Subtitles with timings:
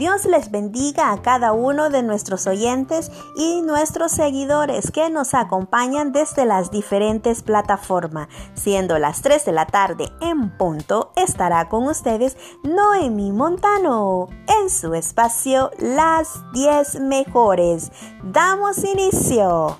[0.00, 6.10] Dios les bendiga a cada uno de nuestros oyentes y nuestros seguidores que nos acompañan
[6.10, 8.28] desde las diferentes plataformas.
[8.54, 14.28] Siendo las 3 de la tarde en punto, estará con ustedes Noemi Montano
[14.62, 17.92] en su espacio Las 10 Mejores.
[18.24, 19.76] Damos inicio.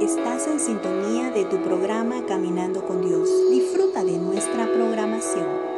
[0.00, 0.97] Estás en sintonía
[1.38, 3.28] de tu programa Caminando con Dios.
[3.48, 5.77] Disfruta de nuestra programación.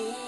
[0.00, 0.27] Oh.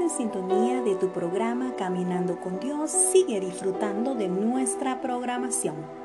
[0.00, 2.90] En sintonía de tu programa Caminando con Dios.
[2.90, 6.01] Sigue disfrutando de nuestra programación.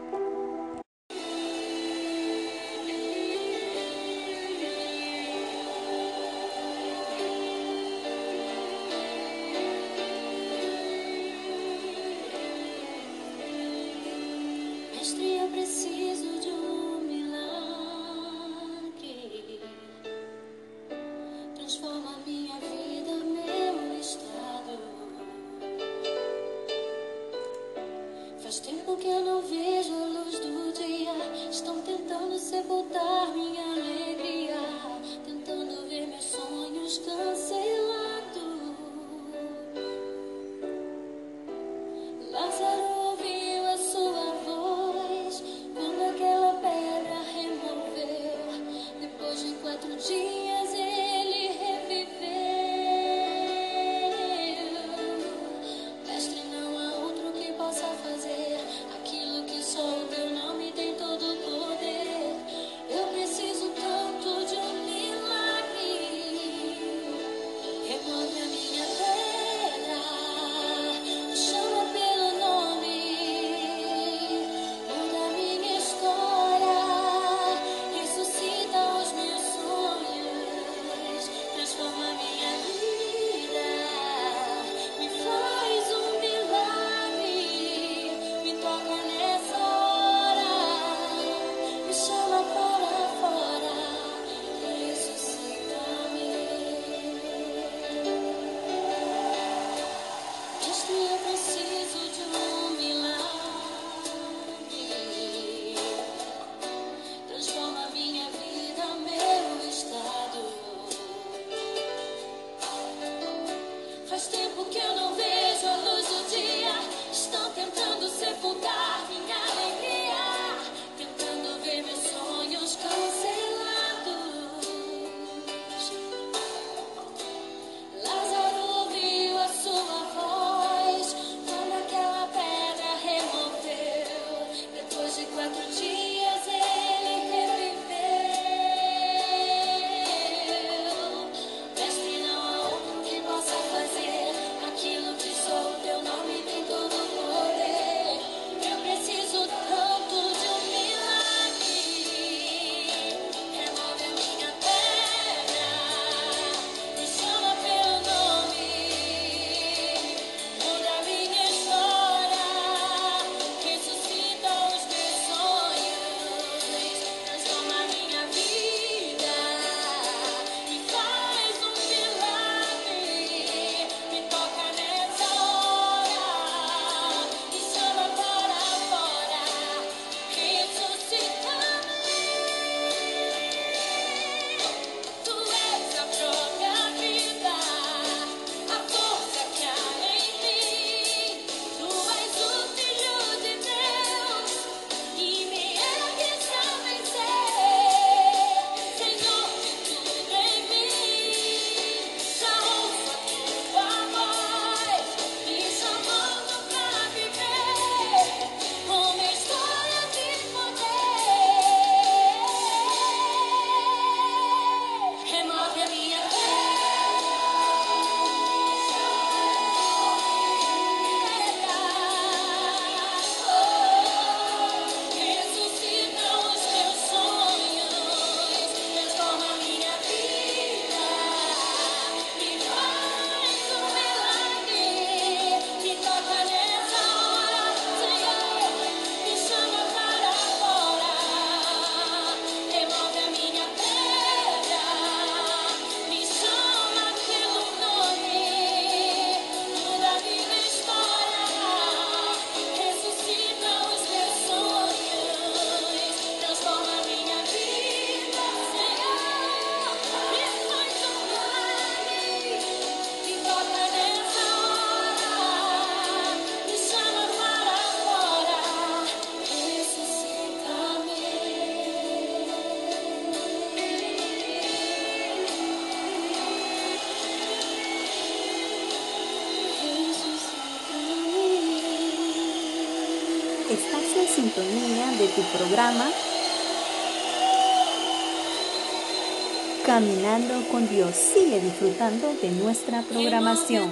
[289.85, 291.13] Caminando con Dios.
[291.15, 293.91] Sigue disfrutando de nuestra programación.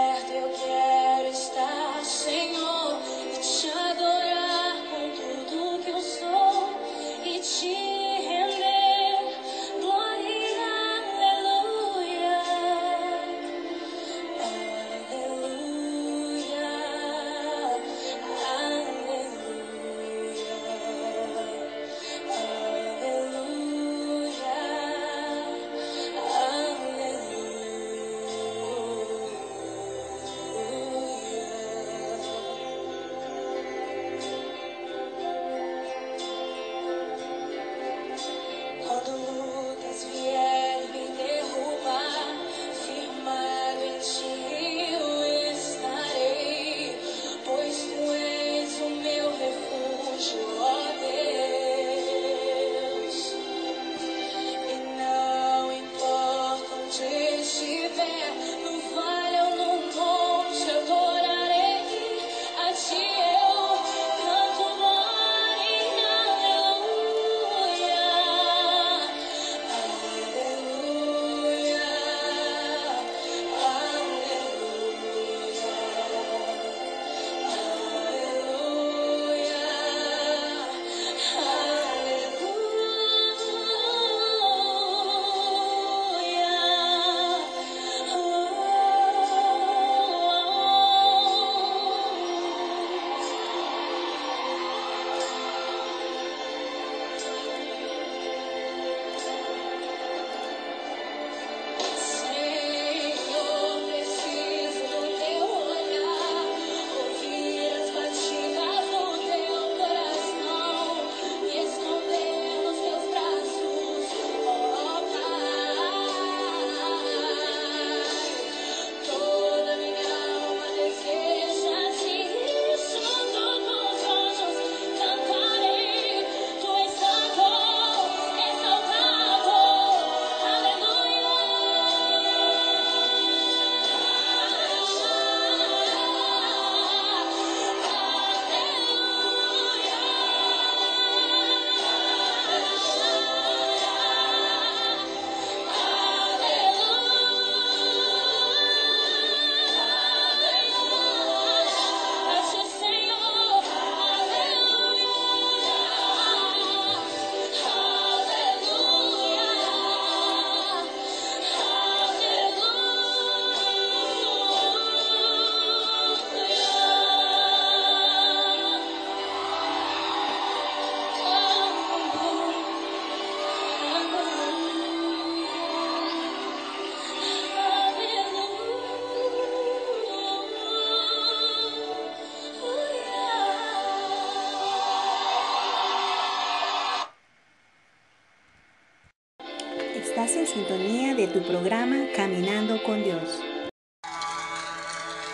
[191.33, 193.41] tu programa Caminando con Dios.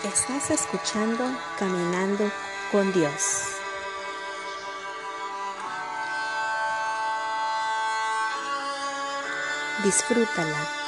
[0.02, 1.24] Estás escuchando
[1.58, 2.30] Caminando
[2.72, 3.58] con Dios.
[9.84, 10.87] Disfrútala.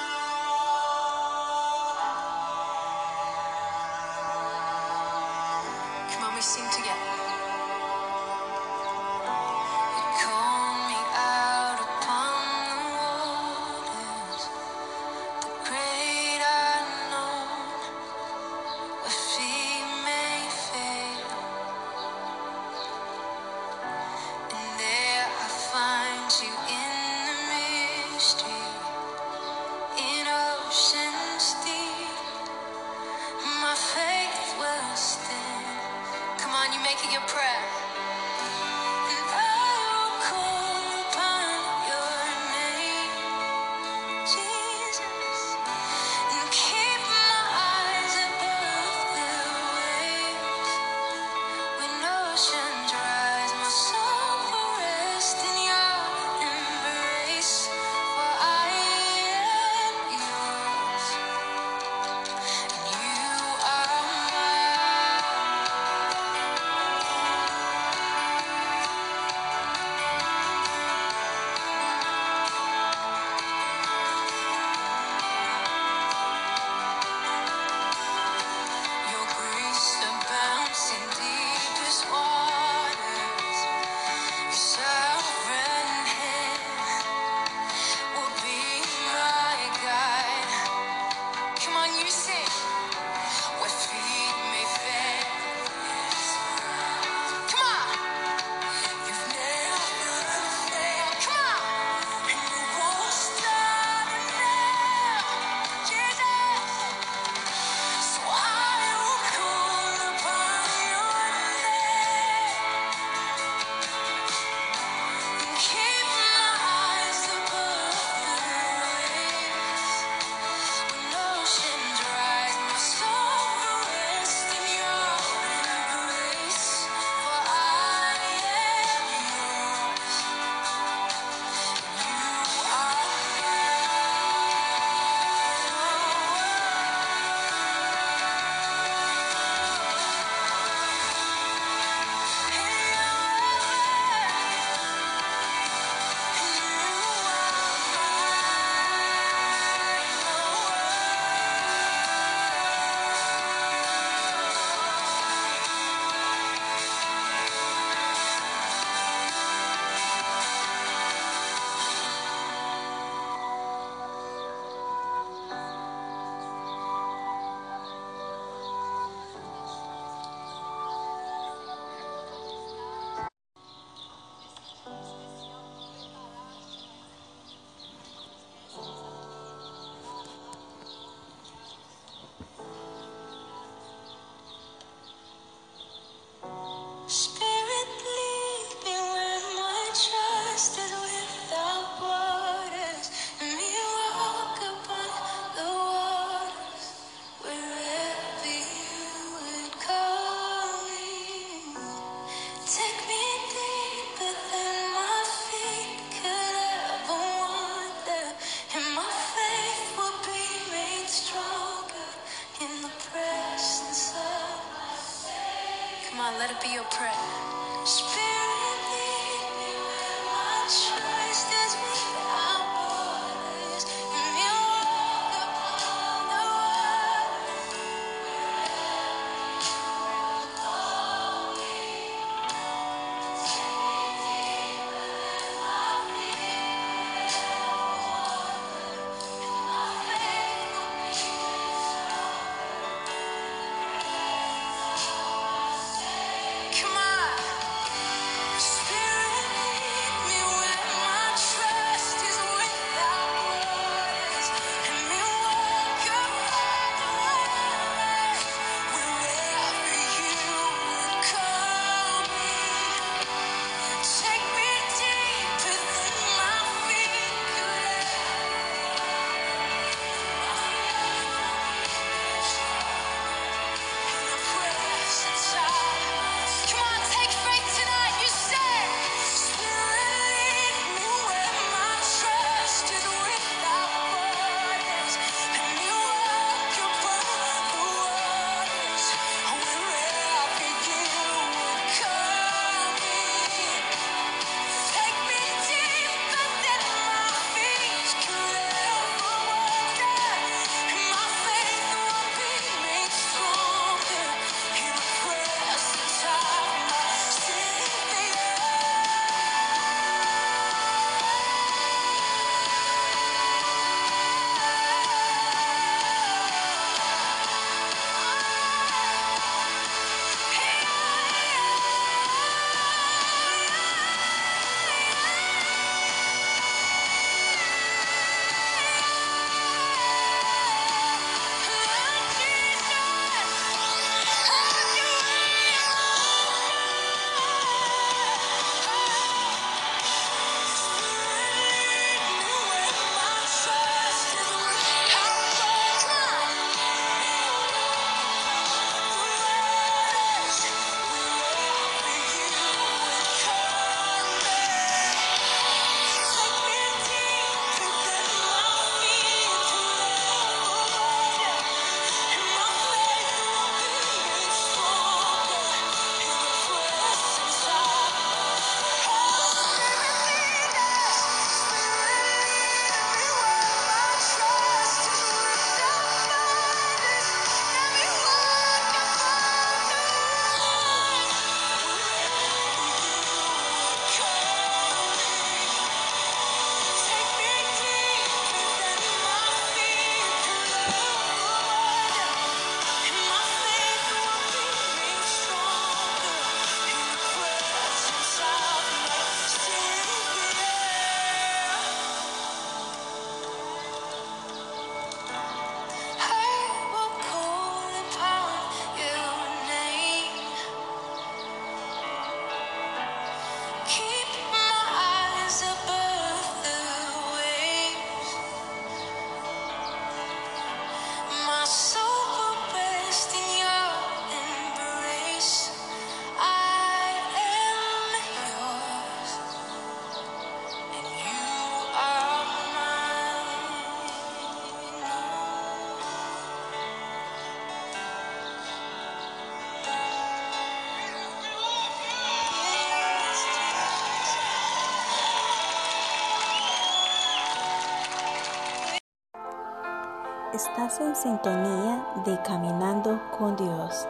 [450.60, 454.06] Estás en sintonía de Caminando con Dios.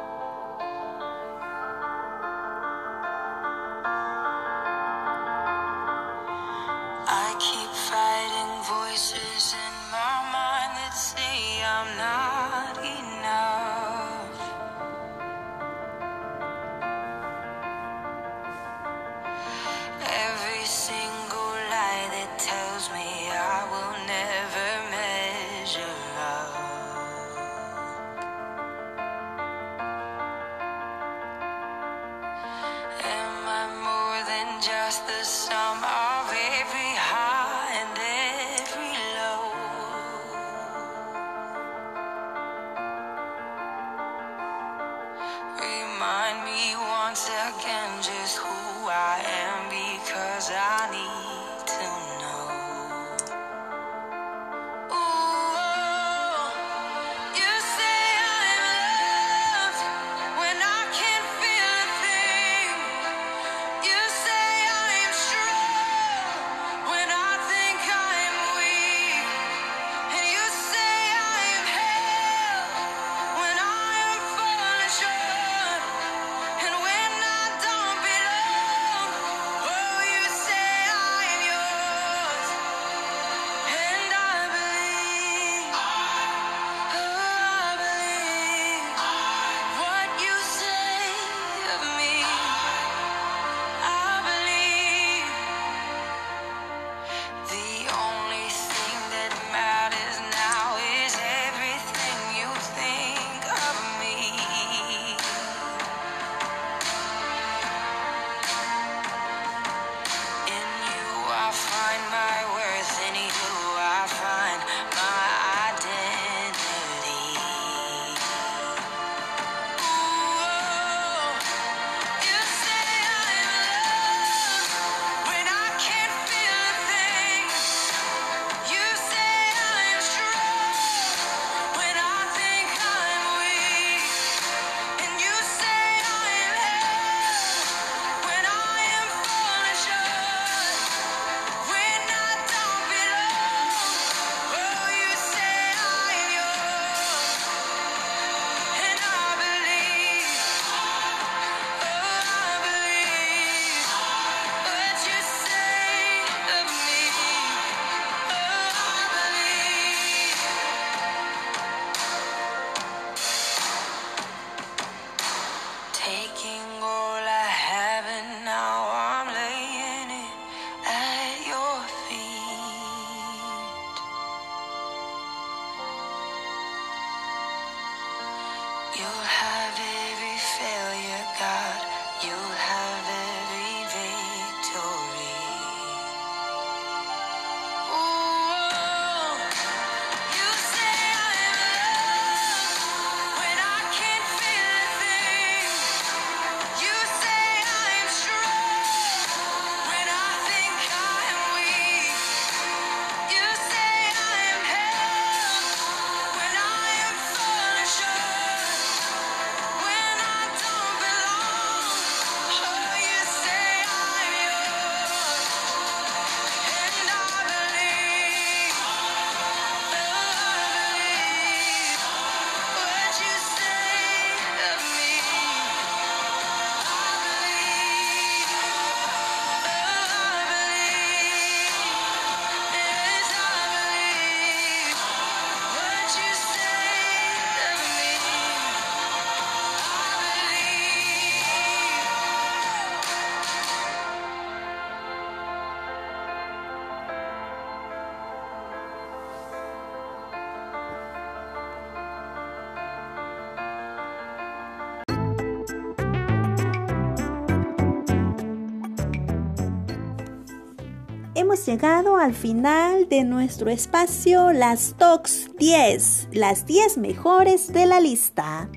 [261.66, 268.68] Llegado al final de nuestro espacio Las Talks 10, las 10 mejores de la lista.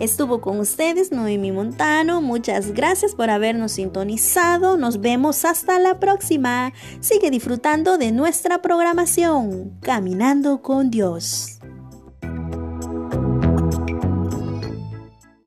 [0.00, 2.20] Estuvo con ustedes Noemi Montano.
[2.20, 4.76] Muchas gracias por habernos sintonizado.
[4.76, 6.72] Nos vemos hasta la próxima.
[7.00, 9.78] Sigue disfrutando de nuestra programación.
[9.80, 11.53] Caminando con Dios.